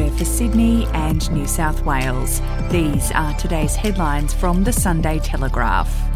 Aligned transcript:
we're 0.00 0.10
for 0.10 0.24
Sydney 0.24 0.86
and 0.94 1.30
New 1.30 1.46
South 1.46 1.84
Wales. 1.84 2.40
These 2.70 3.10
are 3.12 3.34
today's 3.34 3.76
headlines 3.76 4.32
from 4.32 4.64
the 4.64 4.72
Sunday 4.72 5.18
Telegraph. 5.18 6.09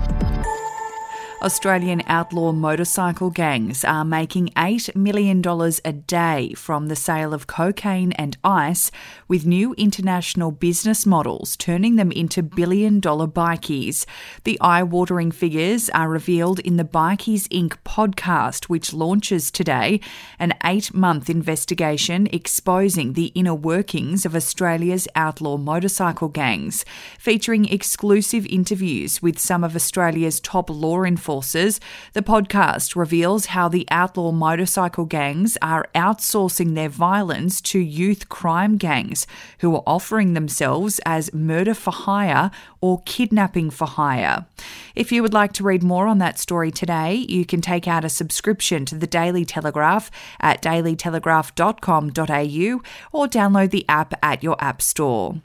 Australian 1.45 2.03
outlaw 2.07 2.53
motorcycle 2.53 3.29
gangs 3.29 3.85
are 3.85 4.03
making 4.03 4.49
$8 4.56 4.96
million 4.96 5.43
a 5.85 5.93
day 5.93 6.54
from 6.54 6.87
the 6.87 6.97
sale 6.97 7.35
of 7.35 7.47
cocaine 7.47 8.13
and 8.13 8.38
ice, 8.42 8.90
with 9.28 9.45
new 9.45 9.74
international 9.74 10.51
business 10.53 11.04
models 11.04 11.54
turning 11.59 11.96
them 11.96 12.10
into 12.10 12.42
billion 12.42 12.99
dollar 12.99 13.27
bikies. 13.27 14.06
The 14.45 14.59
eye 14.63 14.83
watering 14.83 15.31
figures 15.31 15.91
are 15.91 16.09
revealed 16.09 16.60
in 16.60 16.78
the 16.78 16.83
Bikies 16.83 17.47
Inc. 17.48 17.77
podcast, 17.84 18.70
which 18.70 18.95
launches 18.95 19.51
today, 19.51 20.01
an 20.38 20.55
eight 20.65 20.95
month 20.95 21.29
investigation 21.29 22.27
exposing 22.33 23.12
the 23.12 23.26
inner 23.34 23.54
workings 23.54 24.24
of 24.24 24.34
Australia's 24.34 25.06
outlaw 25.15 25.59
motorcycle 25.59 26.29
gangs, 26.29 26.87
featuring 27.18 27.66
exclusive 27.66 28.46
interviews 28.46 29.20
with 29.20 29.38
some 29.38 29.62
of 29.62 29.76
Australia's 29.76 30.40
top 30.40 30.70
law 30.70 31.02
enforcement 31.02 31.34
the 31.41 32.23
podcast 32.23 32.97
reveals 32.97 33.47
how 33.47 33.69
the 33.69 33.87
outlaw 33.91 34.33
motorcycle 34.33 35.05
gangs 35.05 35.59
are 35.60 35.88
outsourcing 35.95 36.74
their 36.74 36.88
violence 36.88 37.60
to 37.62 37.79
youth 37.79 38.29
crime 38.29 38.77
gangs 38.77 39.27
who 39.59 39.74
are 39.74 39.83
offering 39.87 40.34
themselves 40.34 41.01
as 41.07 41.33
murder 41.33 41.74
for 41.74 41.91
hire 41.91 42.51
or 42.80 43.02
kidnapping 43.05 43.70
for 43.70 43.87
hire. 43.87 44.47
If 44.95 45.10
you 45.10 45.23
would 45.23 45.33
like 45.33 45.52
to 45.55 45.65
read 45.65 45.83
more 45.83 46.07
on 46.07 46.19
that 46.19 46.38
story 46.38 46.70
today, 46.70 47.27
you 47.29 47.45
can 47.45 47.60
take 47.60 47.88
out 47.88 48.05
a 48.05 48.09
subscription 48.09 48.85
to 48.87 48.95
the 48.95 49.07
Daily 49.07 49.45
Telegraph 49.45 50.10
at 50.41 50.62
dailytelegraph.com.au 50.62 52.82
or 53.12 53.27
download 53.27 53.71
the 53.71 53.85
app 53.88 54.15
at 54.23 54.43
your 54.43 54.62
app 54.62 54.82
store. 54.82 55.37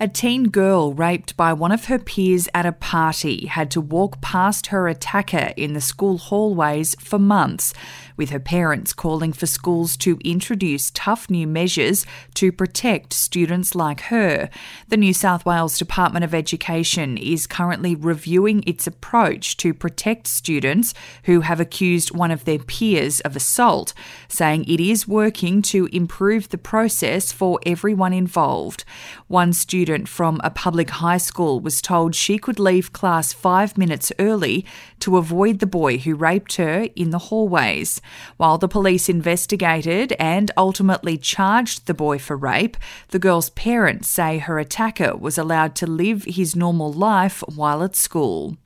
A 0.00 0.06
teen 0.06 0.50
girl 0.50 0.94
raped 0.94 1.36
by 1.36 1.52
one 1.52 1.72
of 1.72 1.86
her 1.86 1.98
peers 1.98 2.48
at 2.54 2.64
a 2.64 2.70
party 2.70 3.46
had 3.46 3.68
to 3.72 3.80
walk 3.80 4.20
past 4.20 4.68
her 4.68 4.86
attacker 4.86 5.52
in 5.56 5.72
the 5.72 5.80
school 5.80 6.18
hallways 6.18 6.94
for 7.00 7.18
months, 7.18 7.74
with 8.16 8.30
her 8.30 8.38
parents 8.38 8.92
calling 8.92 9.32
for 9.32 9.46
schools 9.46 9.96
to 9.96 10.16
introduce 10.24 10.92
tough 10.92 11.28
new 11.28 11.48
measures 11.48 12.06
to 12.34 12.52
protect 12.52 13.12
students 13.12 13.74
like 13.74 14.02
her. 14.02 14.48
The 14.86 14.96
New 14.96 15.12
South 15.12 15.44
Wales 15.44 15.76
Department 15.76 16.24
of 16.24 16.32
Education 16.32 17.18
is 17.18 17.48
currently 17.48 17.96
reviewing 17.96 18.62
its 18.68 18.86
approach 18.86 19.56
to 19.56 19.74
protect 19.74 20.28
students 20.28 20.94
who 21.24 21.40
have 21.40 21.58
accused 21.58 22.16
one 22.16 22.30
of 22.30 22.44
their 22.44 22.60
peers 22.60 23.18
of 23.22 23.34
assault, 23.34 23.94
saying 24.28 24.64
it 24.66 24.78
is 24.78 25.08
working 25.08 25.60
to 25.62 25.86
improve 25.86 26.50
the 26.50 26.58
process 26.58 27.32
for 27.32 27.58
everyone 27.66 28.12
involved. 28.12 28.84
One 29.26 29.52
student 29.52 29.87
student 29.88 30.06
from 30.06 30.38
a 30.44 30.50
public 30.50 30.90
high 30.90 31.16
school 31.16 31.60
was 31.60 31.80
told 31.80 32.14
she 32.14 32.36
could 32.36 32.58
leave 32.58 32.92
class 32.92 33.32
five 33.32 33.78
minutes 33.78 34.12
early 34.18 34.66
to 35.00 35.16
avoid 35.16 35.60
the 35.60 35.66
boy 35.66 35.96
who 35.96 36.14
raped 36.14 36.56
her 36.56 36.88
in 36.94 37.08
the 37.08 37.18
hallways. 37.30 38.02
While 38.36 38.58
the 38.58 38.68
police 38.68 39.08
investigated 39.08 40.12
and 40.18 40.50
ultimately 40.58 41.16
charged 41.16 41.86
the 41.86 41.94
boy 41.94 42.18
for 42.18 42.36
rape, 42.36 42.76
the 43.08 43.18
girl's 43.18 43.48
parents 43.48 44.10
say 44.10 44.36
her 44.36 44.58
attacker 44.58 45.16
was 45.16 45.38
allowed 45.38 45.74
to 45.76 45.86
live 45.86 46.24
his 46.24 46.54
normal 46.54 46.92
life 46.92 47.42
while 47.46 47.82
at 47.82 47.96
school. 47.96 48.58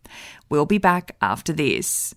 We'll 0.49 0.67
be 0.67 0.79
back 0.79 1.15
after 1.21 1.53
this. 1.53 2.17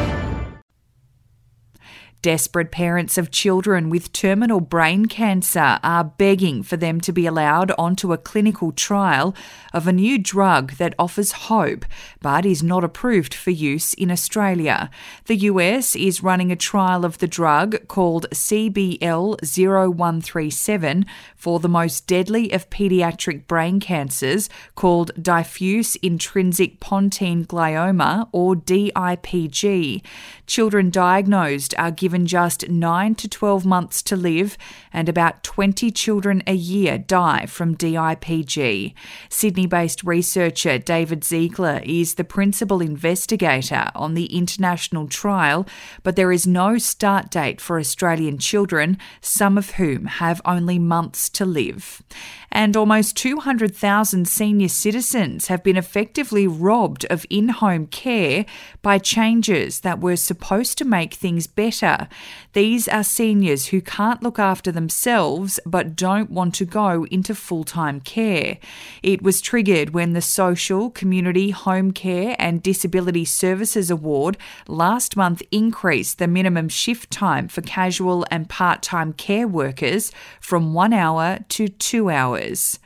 Desperate 2.21 2.69
parents 2.69 3.17
of 3.17 3.31
children 3.31 3.89
with 3.89 4.13
terminal 4.13 4.59
brain 4.59 5.07
cancer 5.07 5.79
are 5.81 6.03
begging 6.03 6.61
for 6.61 6.77
them 6.77 7.01
to 7.01 7.11
be 7.11 7.25
allowed 7.25 7.71
onto 7.79 8.13
a 8.13 8.17
clinical 8.17 8.71
trial 8.71 9.33
of 9.73 9.87
a 9.87 9.93
new 9.93 10.19
drug 10.19 10.73
that 10.73 10.93
offers 10.99 11.31
hope 11.31 11.83
but 12.21 12.45
is 12.45 12.61
not 12.61 12.83
approved 12.83 13.33
for 13.33 13.49
use 13.49 13.95
in 13.95 14.11
Australia. 14.11 14.91
The 15.25 15.37
US 15.37 15.95
is 15.95 16.21
running 16.21 16.51
a 16.51 16.55
trial 16.55 17.05
of 17.05 17.17
the 17.17 17.27
drug 17.27 17.87
called 17.87 18.27
CBL 18.31 19.39
0137 19.41 21.05
for 21.35 21.59
the 21.59 21.67
most 21.67 22.05
deadly 22.05 22.51
of 22.51 22.69
pediatric 22.69 23.47
brain 23.47 23.79
cancers 23.79 24.47
called 24.75 25.11
diffuse 25.19 25.95
intrinsic 25.97 26.79
pontine 26.79 27.45
glioma 27.45 28.29
or 28.31 28.55
DIPG. 28.55 30.03
Children 30.51 30.89
diagnosed 30.89 31.73
are 31.77 31.91
given 31.91 32.25
just 32.25 32.67
9 32.67 33.15
to 33.15 33.29
12 33.29 33.65
months 33.65 34.01
to 34.01 34.17
live, 34.17 34.57
and 34.91 35.07
about 35.07 35.43
20 35.43 35.89
children 35.91 36.43
a 36.45 36.55
year 36.55 36.97
die 36.97 37.45
from 37.45 37.77
DIPG. 37.77 38.93
Sydney 39.29 39.65
based 39.65 40.03
researcher 40.03 40.77
David 40.77 41.23
Ziegler 41.23 41.79
is 41.85 42.15
the 42.15 42.25
principal 42.25 42.81
investigator 42.81 43.91
on 43.95 44.13
the 44.13 44.25
international 44.25 45.07
trial, 45.07 45.65
but 46.03 46.17
there 46.17 46.33
is 46.33 46.45
no 46.45 46.77
start 46.77 47.31
date 47.31 47.61
for 47.61 47.79
Australian 47.79 48.37
children, 48.37 48.97
some 49.21 49.57
of 49.57 49.71
whom 49.75 50.07
have 50.07 50.41
only 50.43 50.77
months 50.77 51.29
to 51.29 51.45
live. 51.45 52.03
And 52.51 52.75
almost 52.75 53.15
200,000 53.15 54.27
senior 54.27 54.67
citizens 54.67 55.47
have 55.47 55.63
been 55.63 55.77
effectively 55.77 56.45
robbed 56.45 57.05
of 57.05 57.25
in 57.29 57.47
home 57.47 57.87
care 57.87 58.45
by 58.81 58.97
changes 58.97 59.79
that 59.79 60.01
were 60.01 60.17
to 60.41 60.85
make 60.85 61.13
things 61.13 61.47
better 61.47 62.07
these 62.53 62.89
are 62.89 63.03
seniors 63.03 63.67
who 63.67 63.79
can't 63.79 64.21
look 64.21 64.37
after 64.37 64.71
themselves 64.73 65.57
but 65.65 65.95
don't 65.95 66.29
want 66.29 66.53
to 66.55 66.65
go 66.65 67.05
into 67.05 67.33
full 67.33 67.63
time 67.63 68.01
care. 68.01 68.57
It 69.01 69.21
was 69.21 69.39
triggered 69.39 69.91
when 69.91 70.11
the 70.11 70.21
Social, 70.21 70.89
Community, 70.89 71.51
Home 71.51 71.91
Care 71.91 72.35
and 72.37 72.61
Disability 72.61 73.23
Services 73.23 73.89
Award 73.89 74.37
last 74.67 75.15
month 75.15 75.41
increased 75.51 76.17
the 76.17 76.27
minimum 76.27 76.67
shift 76.67 77.09
time 77.09 77.47
for 77.47 77.61
casual 77.61 78.25
and 78.29 78.49
part 78.49 78.81
time 78.81 79.13
care 79.13 79.47
workers 79.47 80.11
from 80.41 80.73
one 80.73 80.91
hour 80.91 81.39
to 81.49 81.69
two 81.69 82.09
hours. 82.09 82.79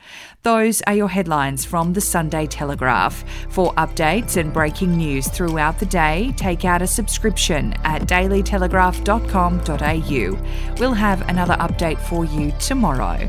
Those 0.46 0.80
are 0.82 0.94
your 0.94 1.08
headlines 1.08 1.64
from 1.64 1.92
the 1.92 2.00
Sunday 2.00 2.46
Telegraph. 2.46 3.24
For 3.48 3.74
updates 3.74 4.36
and 4.36 4.52
breaking 4.52 4.96
news 4.96 5.26
throughout 5.26 5.80
the 5.80 5.86
day, 5.86 6.32
take 6.36 6.64
out 6.64 6.82
a 6.82 6.86
subscription 6.86 7.72
at 7.82 8.02
dailytelegraph.com.au. 8.02 10.74
We'll 10.78 10.94
have 10.94 11.28
another 11.28 11.54
update 11.54 11.98
for 11.98 12.24
you 12.24 12.52
tomorrow. 12.60 13.28